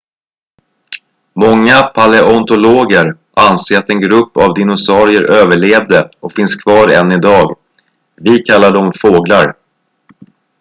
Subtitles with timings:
[1.33, 7.55] många paleontologer anser att en grupp av dinosaurier överlevde och finns kvar än idag
[8.15, 9.55] vi kallar dem fåglar